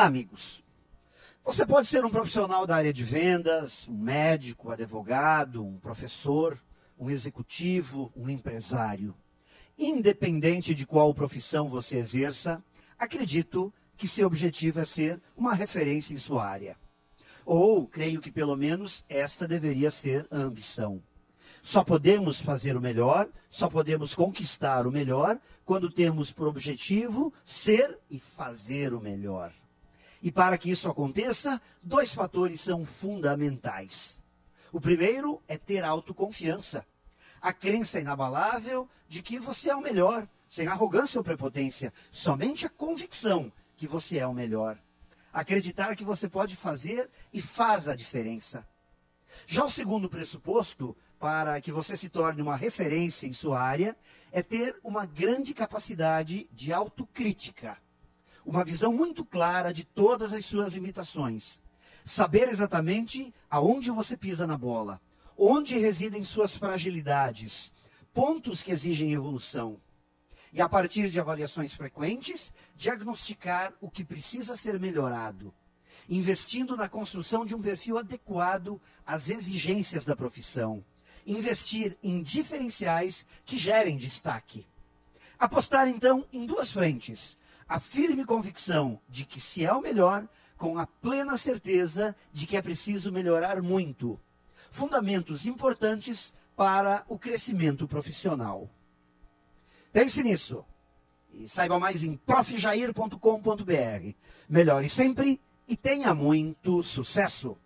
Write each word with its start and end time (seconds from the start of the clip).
Amigos. 0.00 0.64
Você 1.44 1.66
pode 1.66 1.86
ser 1.86 2.06
um 2.06 2.10
profissional 2.10 2.66
da 2.66 2.74
área 2.74 2.90
de 2.90 3.04
vendas, 3.04 3.86
um 3.86 3.98
médico, 3.98 4.70
advogado, 4.70 5.62
um 5.62 5.78
professor, 5.78 6.58
um 6.98 7.10
executivo, 7.10 8.10
um 8.16 8.26
empresário. 8.26 9.14
Independente 9.76 10.74
de 10.74 10.86
qual 10.86 11.12
profissão 11.12 11.68
você 11.68 11.98
exerça, 11.98 12.64
acredito 12.98 13.70
que 13.94 14.08
seu 14.08 14.26
objetivo 14.26 14.80
é 14.80 14.86
ser 14.86 15.20
uma 15.36 15.52
referência 15.52 16.14
em 16.14 16.18
sua 16.18 16.46
área. 16.46 16.78
Ou 17.44 17.86
creio 17.86 18.22
que 18.22 18.32
pelo 18.32 18.56
menos 18.56 19.04
esta 19.06 19.46
deveria 19.46 19.90
ser 19.90 20.26
a 20.30 20.38
ambição. 20.38 21.02
Só 21.62 21.84
podemos 21.84 22.40
fazer 22.40 22.74
o 22.74 22.80
melhor, 22.80 23.28
só 23.50 23.68
podemos 23.68 24.14
conquistar 24.14 24.86
o 24.86 24.92
melhor 24.92 25.38
quando 25.62 25.90
temos 25.90 26.30
por 26.30 26.48
objetivo 26.48 27.34
ser 27.44 27.98
e 28.08 28.18
fazer 28.18 28.94
o 28.94 29.00
melhor. 29.00 29.52
E 30.22 30.30
para 30.30 30.58
que 30.58 30.70
isso 30.70 30.88
aconteça, 30.88 31.60
dois 31.82 32.12
fatores 32.12 32.60
são 32.60 32.84
fundamentais. 32.84 34.22
O 34.72 34.80
primeiro 34.80 35.42
é 35.48 35.56
ter 35.56 35.82
autoconfiança. 35.82 36.86
A 37.40 37.52
crença 37.52 37.98
inabalável 37.98 38.88
de 39.08 39.22
que 39.22 39.38
você 39.38 39.70
é 39.70 39.74
o 39.74 39.80
melhor, 39.80 40.28
sem 40.46 40.66
arrogância 40.66 41.18
ou 41.18 41.24
prepotência, 41.24 41.92
somente 42.10 42.66
a 42.66 42.70
convicção 42.70 43.50
que 43.76 43.86
você 43.86 44.18
é 44.18 44.26
o 44.26 44.34
melhor. 44.34 44.78
Acreditar 45.32 45.96
que 45.96 46.04
você 46.04 46.28
pode 46.28 46.54
fazer 46.54 47.08
e 47.32 47.40
faz 47.40 47.88
a 47.88 47.96
diferença. 47.96 48.66
Já 49.46 49.64
o 49.64 49.70
segundo 49.70 50.08
pressuposto 50.08 50.96
para 51.18 51.60
que 51.60 51.70
você 51.70 51.96
se 51.96 52.08
torne 52.08 52.42
uma 52.42 52.56
referência 52.56 53.26
em 53.26 53.32
sua 53.32 53.60
área 53.60 53.96
é 54.32 54.42
ter 54.42 54.78
uma 54.82 55.06
grande 55.06 55.54
capacidade 55.54 56.48
de 56.52 56.72
autocrítica, 56.72 57.78
uma 58.44 58.64
visão 58.64 58.92
muito 58.92 59.24
clara 59.24 59.72
de 59.72 59.84
todas 59.84 60.32
as 60.32 60.44
suas 60.44 60.72
limitações, 60.72 61.60
saber 62.04 62.48
exatamente 62.48 63.34
aonde 63.48 63.90
você 63.90 64.16
pisa 64.16 64.46
na 64.46 64.56
bola, 64.56 65.00
onde 65.36 65.78
residem 65.78 66.24
suas 66.24 66.54
fragilidades, 66.54 67.72
pontos 68.12 68.62
que 68.62 68.72
exigem 68.72 69.12
evolução. 69.12 69.80
E 70.52 70.60
a 70.60 70.68
partir 70.68 71.08
de 71.08 71.20
avaliações 71.20 71.72
frequentes, 71.72 72.52
diagnosticar 72.74 73.72
o 73.80 73.88
que 73.88 74.04
precisa 74.04 74.56
ser 74.56 74.80
melhorado 74.80 75.54
investindo 76.08 76.76
na 76.76 76.88
construção 76.88 77.44
de 77.44 77.54
um 77.54 77.62
perfil 77.62 77.96
adequado 77.96 78.80
às 79.06 79.28
exigências 79.28 80.04
da 80.04 80.16
profissão. 80.16 80.84
Investir 81.26 81.96
em 82.02 82.22
diferenciais 82.22 83.26
que 83.44 83.58
gerem 83.58 83.96
destaque. 83.96 84.66
Apostar, 85.38 85.88
então, 85.88 86.26
em 86.32 86.46
duas 86.46 86.70
frentes: 86.70 87.36
a 87.70 87.78
firme 87.78 88.24
convicção 88.24 89.00
de 89.08 89.24
que 89.24 89.40
se 89.40 89.64
é 89.64 89.72
o 89.72 89.80
melhor, 89.80 90.28
com 90.56 90.76
a 90.76 90.88
plena 90.88 91.36
certeza 91.36 92.16
de 92.32 92.44
que 92.44 92.56
é 92.56 92.62
preciso 92.62 93.12
melhorar 93.12 93.62
muito. 93.62 94.18
Fundamentos 94.72 95.46
importantes 95.46 96.34
para 96.56 97.04
o 97.08 97.16
crescimento 97.16 97.86
profissional. 97.86 98.68
Pense 99.92 100.20
nisso. 100.20 100.64
E 101.32 101.48
saiba 101.48 101.78
mais 101.78 102.02
em 102.02 102.16
profjair.com.br. 102.16 104.14
Melhore 104.48 104.88
sempre 104.88 105.40
e 105.68 105.76
tenha 105.76 106.12
muito 106.12 106.82
sucesso! 106.82 107.56